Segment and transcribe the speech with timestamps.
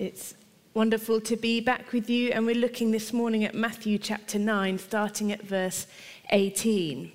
[0.00, 0.34] It's
[0.74, 4.78] wonderful to be back with you, and we're looking this morning at Matthew chapter 9,
[4.78, 5.88] starting at verse
[6.30, 7.10] 18.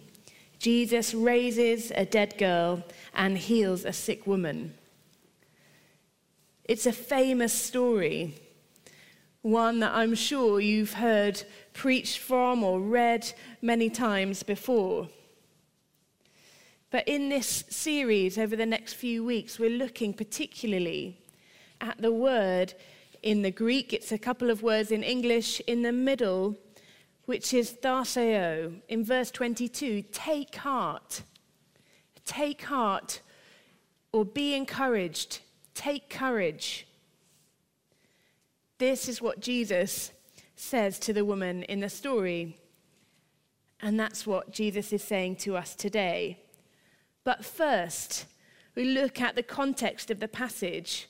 [0.59, 2.83] Jesus raises a dead girl
[3.15, 4.73] and heals a sick woman.
[6.65, 8.35] It's a famous story,
[9.43, 11.41] one that I'm sure you've heard
[11.71, 13.31] preached from or read
[13.61, 15.07] many times before.
[16.91, 21.22] But in this series over the next few weeks, we're looking particularly
[21.81, 22.73] at the word
[23.21, 23.93] in the Greek.
[23.93, 26.57] It's a couple of words in English in the middle,
[27.25, 28.81] which is tharseo.
[28.89, 31.23] In verse 22, take heart.
[32.25, 33.21] Take heart
[34.11, 35.39] or be encouraged.
[35.73, 36.87] Take courage.
[38.77, 40.11] This is what Jesus
[40.55, 42.57] says to the woman in the story.
[43.81, 46.39] And that's what Jesus is saying to us today.
[47.23, 48.25] But first,
[48.75, 51.07] we look at the context of the passage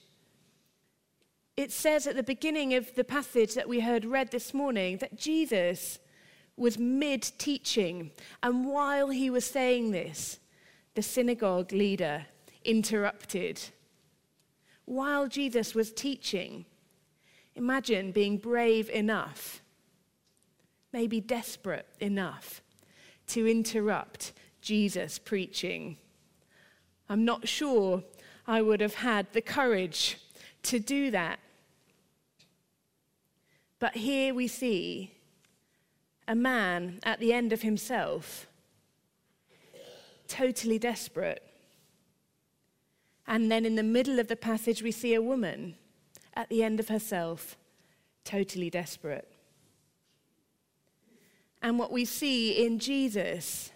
[1.55, 5.17] it says at the beginning of the passage that we heard read this morning that
[5.17, 5.99] Jesus
[6.57, 8.11] was mid teaching.
[8.41, 10.39] And while he was saying this,
[10.95, 12.25] the synagogue leader
[12.63, 13.61] interrupted.
[14.85, 16.65] While Jesus was teaching,
[17.55, 19.61] imagine being brave enough,
[20.91, 22.61] maybe desperate enough,
[23.27, 25.97] to interrupt Jesus preaching.
[27.09, 28.03] I'm not sure
[28.47, 30.17] I would have had the courage
[30.63, 31.39] to do that.
[33.83, 35.11] But here we see
[36.25, 38.47] a man at the end of himself,
[40.29, 41.43] totally desperate.
[43.27, 45.75] And then in the middle of the passage, we see a woman
[46.33, 47.57] at the end of herself,
[48.23, 49.29] totally desperate.
[51.61, 53.73] And what we see in Jesus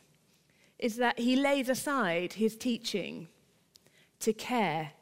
[0.79, 3.27] is that he lays aside his teaching
[4.21, 4.93] to care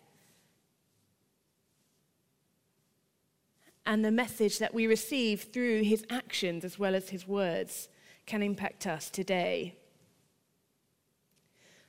[3.86, 7.88] and the message that we receive through his actions as well as his words
[8.26, 9.76] can impact us today.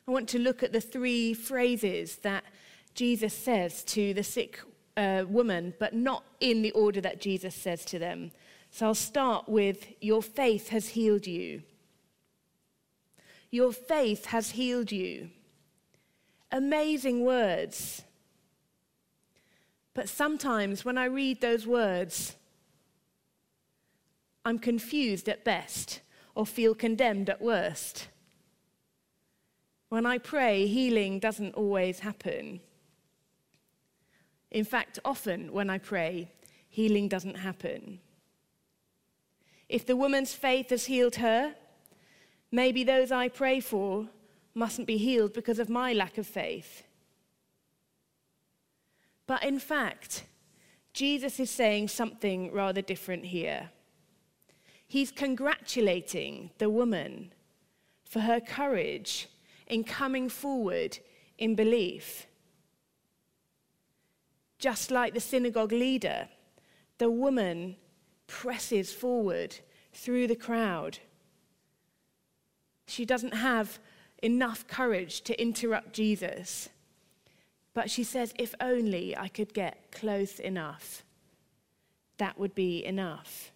[0.06, 2.44] I want to look at the three phrases that
[2.94, 4.60] Jesus says to the sick
[4.97, 8.31] uh, woman, but not in the order that Jesus says to them.
[8.71, 11.62] So I'll start with Your faith has healed you.
[13.50, 15.31] Your faith has healed you.
[16.53, 18.03] Amazing words.
[19.97, 22.37] But sometimes when I read those words,
[24.45, 26.03] I'm confused at best
[26.34, 28.09] or feel condemned at worst.
[29.89, 32.61] When I pray, healing doesn't always happen.
[34.51, 36.31] In fact, often when I pray,
[36.69, 37.99] healing doesn't happen.
[39.67, 41.55] If the woman's faith has healed her,
[42.53, 44.09] maybe those I pray for
[44.55, 46.83] mustn't be healed because of my lack of faith.
[49.26, 50.25] But in fact,
[50.92, 53.70] Jesus is saying something rather different here.
[54.87, 57.32] He's congratulating the woman
[58.04, 59.28] for her courage
[59.66, 60.98] in coming forward
[61.38, 62.26] in belief.
[64.59, 66.28] Just like the synagogue leader,
[66.98, 67.76] the woman
[68.26, 69.56] presses forward
[69.92, 70.98] through the crowd.
[72.86, 73.78] She doesn't have
[74.22, 76.69] enough courage to interrupt Jesus.
[77.76, 81.04] But she says, if only I could get close enough,
[82.16, 83.53] that would be enough.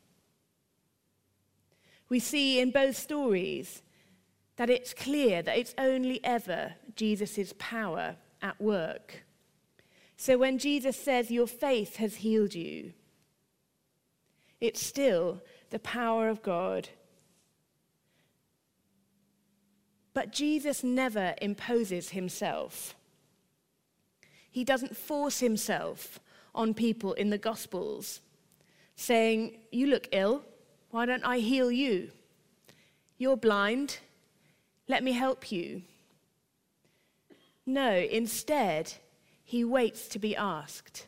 [2.11, 3.81] We see in both stories
[4.57, 9.25] that it's clear that it's only ever Jesus' power at work.
[10.19, 12.93] So when Jesus says, Your faith has healed you,
[14.61, 16.91] it's still the power of God.
[20.13, 22.97] But Jesus never imposes himself.
[24.51, 26.21] He doesn't force himself
[26.55, 28.21] on people in the Gospels,
[28.97, 30.43] saying, You look ill.
[30.91, 32.11] Why don't I heal you?
[33.17, 33.99] You're blind.
[34.89, 35.83] Let me help you.
[37.65, 38.95] No, instead,
[39.45, 41.07] he waits to be asked.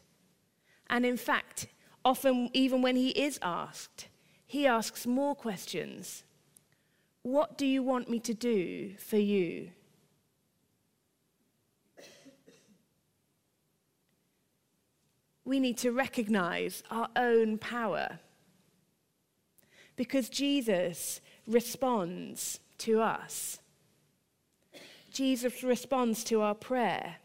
[0.89, 1.67] And in fact,
[2.05, 4.09] often, even when he is asked,
[4.47, 6.23] he asks more questions.
[7.23, 9.71] What do you want me to do for you?
[15.45, 18.19] We need to recognize our own power.
[19.97, 23.59] Because Jesus responds to us.
[25.13, 27.17] Jesus responds to our prayer.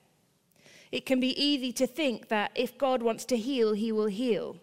[0.92, 4.58] It can be easy to think that if God wants to heal, he will heal.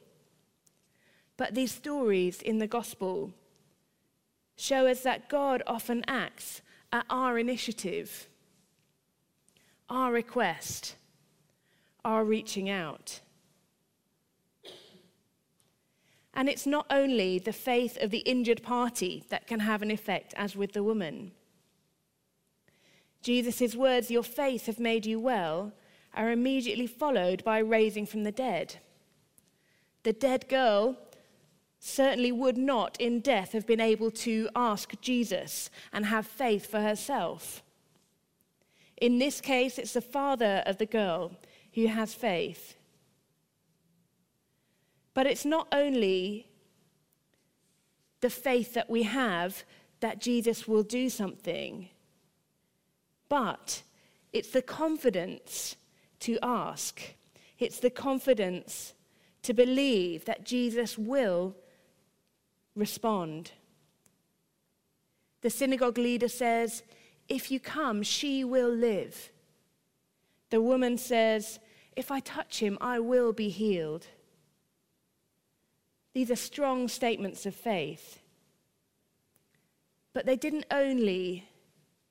[1.36, 3.32] But these stories in the gospel
[4.56, 6.62] show us that God often acts
[6.92, 8.28] at our initiative,
[9.88, 10.96] our request,
[12.04, 13.20] our reaching out.
[16.34, 20.34] And it's not only the faith of the injured party that can have an effect,
[20.36, 21.30] as with the woman.
[23.22, 25.72] Jesus' words, Your faith have made you well,
[26.12, 28.76] are immediately followed by raising from the dead.
[30.02, 30.96] The dead girl
[31.78, 36.80] certainly would not, in death, have been able to ask Jesus and have faith for
[36.80, 37.62] herself.
[38.96, 41.32] In this case, it's the father of the girl
[41.74, 42.76] who has faith.
[45.14, 46.48] But it's not only
[48.20, 49.64] the faith that we have
[50.00, 51.88] that Jesus will do something,
[53.28, 53.82] but
[54.32, 55.76] it's the confidence
[56.20, 57.00] to ask.
[57.58, 58.94] It's the confidence
[59.42, 61.54] to believe that Jesus will
[62.74, 63.52] respond.
[65.42, 66.82] The synagogue leader says,
[67.28, 69.30] If you come, she will live.
[70.50, 71.60] The woman says,
[71.94, 74.06] If I touch him, I will be healed.
[76.14, 78.20] These are strong statements of faith.
[80.12, 81.48] But they didn't only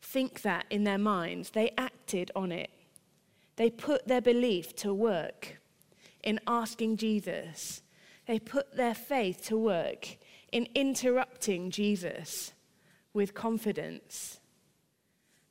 [0.02, 2.70] think that in their minds, they acted on it.
[3.56, 5.60] They put their belief to work
[6.22, 7.82] in asking Jesus.
[8.28, 10.18] They put their faith to work
[10.52, 12.52] in interrupting Jesus
[13.14, 14.40] with confidence.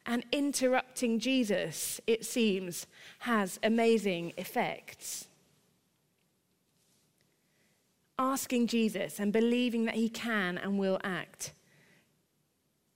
[0.04, 2.86] And interrupting Jesus, it seems,
[3.20, 5.28] has amazing effects
[8.18, 11.52] asking Jesus and believing that he can and will act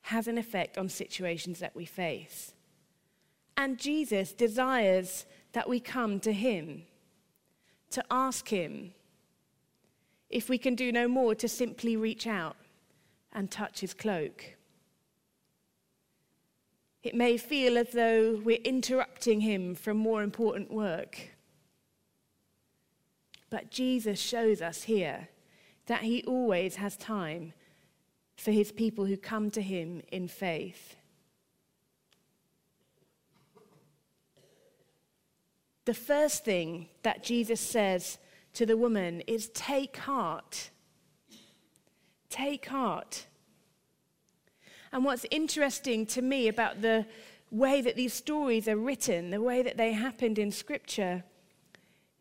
[0.03, 2.53] has an effect on situations that we face.
[3.57, 6.83] And Jesus desires that we come to him,
[7.91, 8.93] to ask him
[10.29, 12.57] if we can do no more to simply reach out
[13.33, 14.57] and touch his cloak.
[17.03, 21.36] It may feel as though we're interrupting him from more important work.
[23.51, 25.29] But Jesus shows us here
[25.87, 27.53] that he always has time
[28.37, 30.97] for his people who come to him in faith.
[35.85, 38.19] The first thing that Jesus says
[38.55, 40.71] to the woman is take heart.
[42.29, 43.27] Take heart.
[44.93, 47.07] And what's interesting to me about the
[47.53, 51.23] way that these stories are written, the way that they happened in Scripture,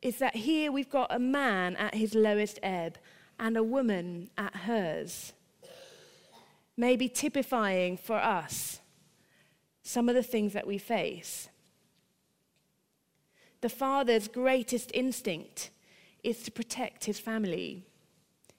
[0.06, 2.96] is that here we've got a man at his lowest ebb
[3.40, 5.34] and a woman at hers.
[6.78, 8.82] Maybe typifying for us
[9.82, 11.50] some of the things that we face.
[13.62, 15.72] The father's greatest instinct
[16.24, 17.84] is to protect his family,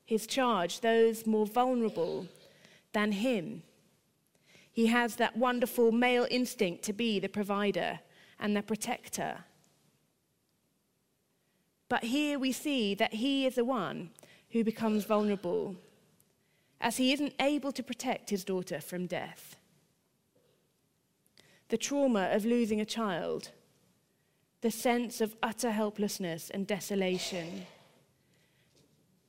[0.04, 2.26] his charge, those more vulnerable
[2.92, 3.62] than him.
[4.72, 8.00] He has that wonderful male instinct to be the provider
[8.40, 9.44] and the protector.
[11.88, 14.10] But here we see that he is the one
[14.50, 15.76] who becomes vulnerable,
[16.80, 19.56] as he isn't able to protect his daughter from death.
[21.68, 23.50] The trauma of losing a child,
[24.60, 27.66] the sense of utter helplessness and desolation.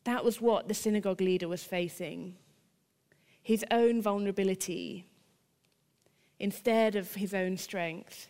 [0.04, 2.36] That was what the synagogue leader was facing
[3.48, 5.06] his own vulnerability
[6.38, 8.28] instead of his own strength.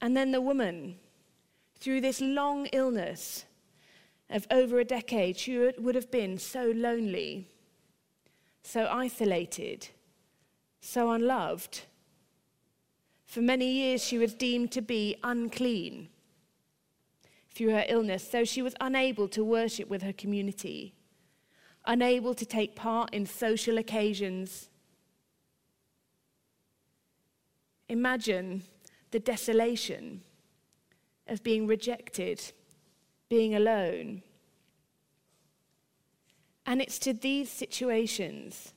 [0.00, 0.96] And then the woman,
[1.78, 3.44] through this long illness
[4.30, 7.48] of over a decade, she would have been so lonely,
[8.62, 9.88] so isolated,
[10.80, 11.82] so unloved.
[13.26, 16.08] For many years, she was deemed to be unclean
[17.52, 20.94] through her illness, so she was unable to worship with her community,
[21.84, 24.68] unable to take part in social occasions.
[27.88, 28.62] Imagine
[29.10, 30.22] the desolation
[31.26, 32.52] of being rejected,
[33.28, 34.22] being alone.
[36.66, 38.74] And it's to these situations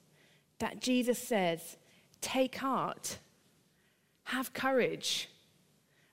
[0.60, 1.78] that Jesus says,
[2.22, 3.20] Take heart,
[4.26, 5.30] have courage.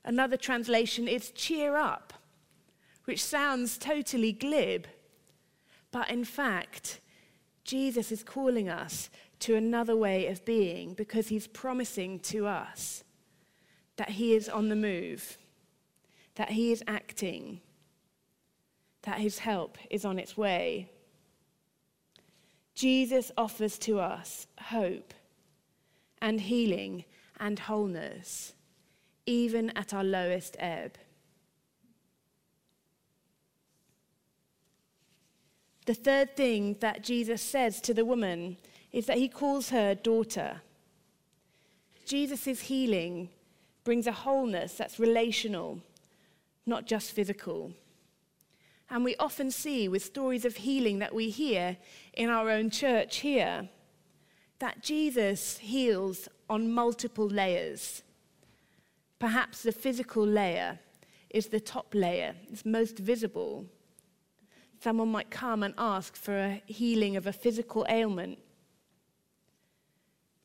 [0.03, 2.13] Another translation is cheer up,
[3.05, 4.87] which sounds totally glib.
[5.91, 6.99] But in fact,
[7.63, 9.09] Jesus is calling us
[9.39, 13.03] to another way of being because he's promising to us
[14.01, 15.37] that he is on the move,
[16.33, 17.61] that he is acting,
[19.03, 20.89] that his help is on its way.
[22.73, 25.13] Jesus offers to us hope
[26.19, 27.05] and healing
[27.39, 28.53] and wholeness,
[29.27, 30.97] even at our lowest ebb.
[35.85, 38.57] The third thing that Jesus says to the woman
[38.91, 40.61] is that he calls her daughter.
[42.03, 43.29] Jesus' healing
[43.83, 45.79] brings a wholeness that's relational,
[46.65, 47.73] not just physical.
[48.89, 51.77] And we often see with stories of healing that we hear
[52.13, 53.69] in our own church here
[54.59, 58.03] that Jesus heals on multiple layers.
[59.17, 60.79] Perhaps the physical layer
[61.31, 63.65] is the top layer, it's most visible.
[64.79, 68.39] Someone might come and ask for a healing of a physical ailment.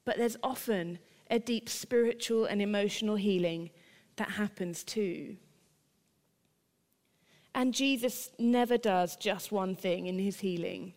[0.05, 0.99] But there's often
[1.31, 3.71] a deep spiritual and emotional healing
[4.17, 5.37] that happens too.
[7.55, 10.93] And Jesus never does just one thing in his healing.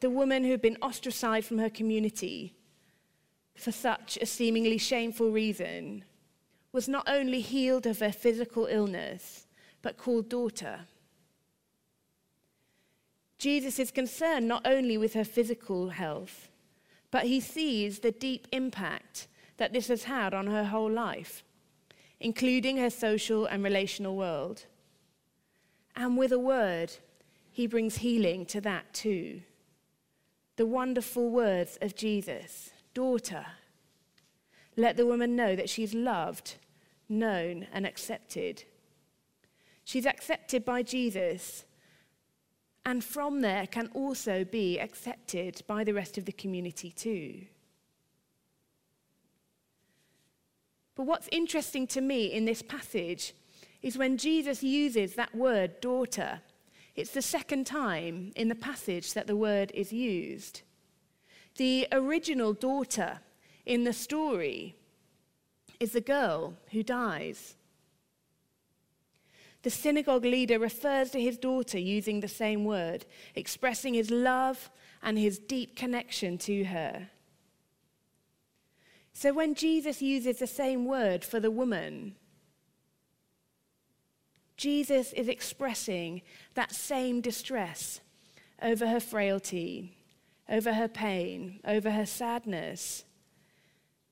[0.00, 2.54] The woman who had been ostracized from her community
[3.56, 6.04] for such a seemingly shameful reason
[6.72, 9.46] was not only healed of her physical illness,
[9.82, 10.80] but called daughter.
[13.38, 16.48] Jesus is concerned not only with her physical health,
[17.16, 21.42] but he sees the deep impact that this has had on her whole life,
[22.20, 24.66] including her social and relational world.
[25.96, 26.92] And with a word,
[27.50, 29.40] he brings healing to that too.
[30.56, 33.46] The wonderful words of Jesus Daughter,
[34.76, 36.56] let the woman know that she's loved,
[37.08, 38.64] known, and accepted.
[39.84, 41.64] She's accepted by Jesus,
[42.86, 47.44] and from there can also be accepted by the rest of the community too.
[50.94, 53.34] But what's interesting to me in this passage
[53.82, 56.40] is when Jesus uses that word, daughter,
[56.94, 60.62] it's the second time in the passage that the word is used.
[61.56, 63.18] The original daughter
[63.66, 64.76] in the story
[65.80, 67.55] is the girl who dies.
[69.66, 73.04] The synagogue leader refers to his daughter using the same word,
[73.34, 74.70] expressing his love
[75.02, 77.08] and his deep connection to her.
[79.12, 82.14] So when Jesus uses the same word for the woman,
[84.56, 86.22] Jesus is expressing
[86.54, 88.00] that same distress
[88.62, 89.96] over her frailty,
[90.48, 93.04] over her pain, over her sadness,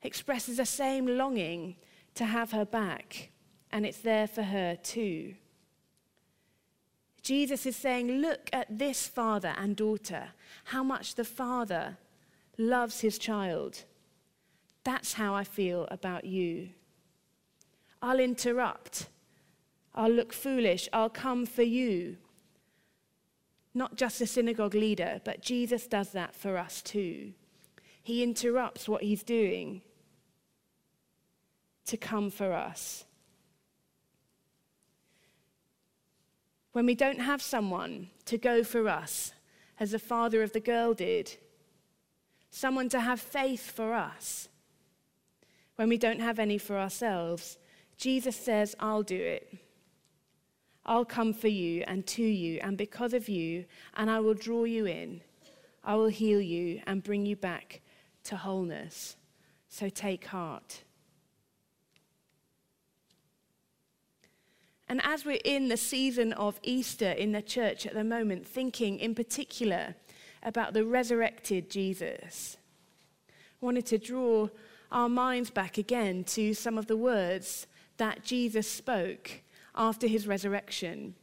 [0.02, 1.76] expresses the same longing
[2.16, 3.30] to have her back,
[3.70, 5.36] and it's there for her too.
[7.24, 10.28] Jesus is saying, Look at this father and daughter,
[10.66, 11.98] how much the father
[12.56, 13.82] loves his child
[14.84, 16.68] that's how I feel about you.
[18.02, 19.08] I'll interrupt.
[19.94, 20.88] I'll look foolish.
[20.92, 22.18] I'll come for you.
[23.72, 27.32] Not just the synagogue leader, but Jesus does that for us too.
[28.02, 29.80] He interrupts what he's doing
[31.86, 33.06] to come for us.
[36.74, 39.32] When we don't have someone to go for us,
[39.78, 41.36] as the father of the girl did,
[42.50, 44.48] someone to have faith for us,
[45.76, 47.58] when we don't have any for ourselves,
[47.96, 49.56] Jesus says, I'll do it.
[50.84, 53.66] I'll come for you and to you and because of you,
[53.96, 55.20] and I will draw you in.
[55.84, 57.82] I will heal you and bring you back
[58.24, 59.14] to wholeness.
[59.68, 60.82] So take heart.
[64.88, 68.98] And as we're in the season of Easter in the church at the moment, thinking
[68.98, 69.94] in particular
[70.42, 72.58] about the resurrected Jesus,
[73.30, 74.48] I wanted to draw
[74.92, 79.42] our minds back again to some of the words that Jesus spoke
[79.74, 81.14] after his resurrection.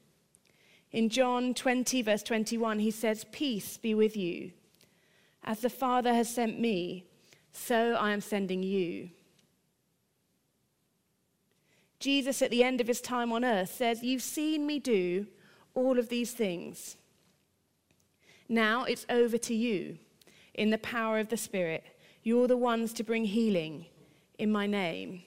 [0.91, 4.51] In John 20, verse 21, he says, Peace be with you.
[5.43, 7.05] As the Father has sent me,
[7.53, 9.09] so I am sending you.
[12.01, 15.27] Jesus, at the end of his time on earth, says, You've seen me do
[15.73, 16.97] all of these things.
[18.49, 19.97] Now it's over to you
[20.53, 21.85] in the power of the Spirit
[22.23, 23.85] you're the ones to bring healing
[24.37, 25.23] in my name.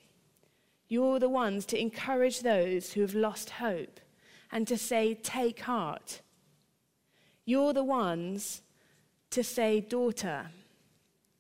[0.89, 4.01] You're the ones to encourage those who have lost hope
[4.53, 6.21] and to say, Take heart.
[7.45, 8.63] You're the ones
[9.31, 10.51] to say, Daughter,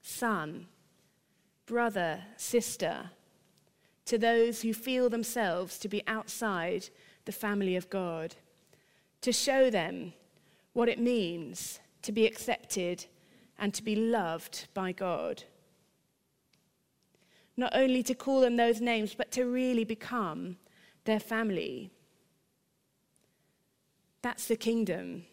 [0.02, 0.66] son,
[1.66, 3.10] brother, sister,
[4.06, 6.88] to those who feel themselves to be outside
[7.24, 8.34] the family of God,
[9.22, 10.12] to show them
[10.72, 13.06] what it means to be accepted
[13.58, 15.44] and to be loved by God.
[17.56, 20.56] Not only to call them those names, but to really become
[21.04, 21.90] their family.
[24.22, 25.24] That's the kingdom.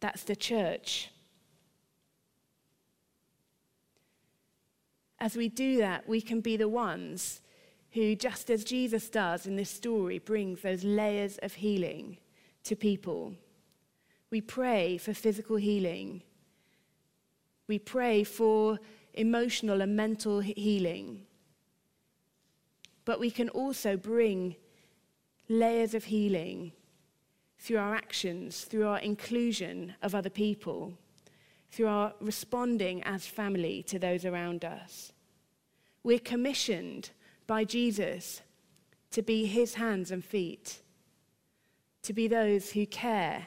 [0.00, 1.10] That's the church.
[5.18, 7.42] As we do that, we can be the ones
[7.92, 12.18] who, just as Jesus does in this story, brings those layers of healing
[12.64, 13.34] to people.
[14.30, 16.22] We pray for physical healing
[17.70, 18.80] we pray for
[19.14, 21.20] emotional and mental healing.
[23.04, 24.56] But we can also bring
[25.48, 26.72] layers of healing
[27.60, 30.94] through our actions, through our inclusion of other people,
[31.70, 35.12] through our responding as family to those around us.
[36.02, 37.10] We're commissioned
[37.50, 38.42] by Jesus
[39.10, 40.78] to be his hands and feet,
[42.00, 43.44] to be those who care,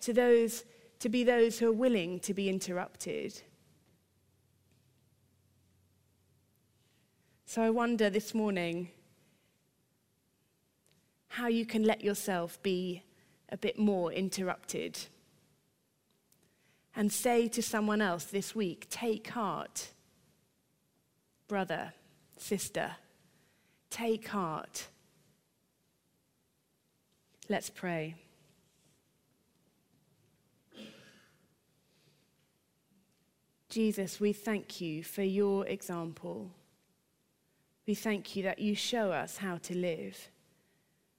[0.00, 0.64] to, those,
[1.00, 3.42] to be those who are willing to be interrupted.
[7.44, 8.88] So I wonder this morning
[11.28, 13.02] how you can let yourself be
[13.50, 14.98] a bit more interrupted.
[16.96, 19.88] And say to someone else this week, take heart,
[21.48, 21.92] brother,
[22.36, 22.96] sister,
[23.90, 24.88] take heart.
[27.48, 28.16] Let's pray.
[33.68, 36.50] Jesus, we thank you for your example.
[37.86, 40.30] We thank you that you show us how to live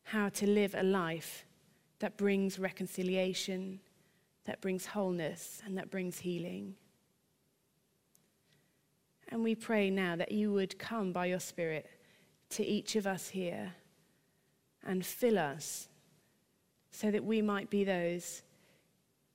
[0.05, 1.45] how to live a life
[1.99, 3.79] that brings reconciliation,
[4.45, 6.75] that brings wholeness, and that brings healing.
[9.29, 11.89] And we pray now that you would come by your Spirit
[12.51, 13.73] to each of us here
[14.83, 15.87] and fill us
[16.91, 18.43] so that we might be those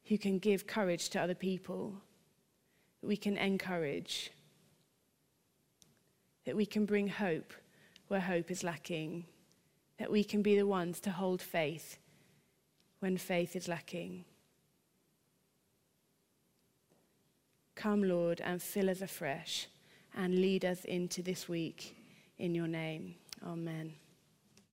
[0.05, 1.95] who can give courage to other people,
[3.01, 4.31] that we can encourage,
[6.45, 7.53] that we can bring hope
[8.09, 9.25] where hope is lacking
[10.01, 11.99] that we can be the ones to hold faith
[13.01, 14.25] when faith is lacking.
[17.75, 19.69] Come, Lord, and fill us afresh
[20.17, 21.97] and lead us into this week
[22.39, 23.15] in your name.
[23.47, 23.95] Amen.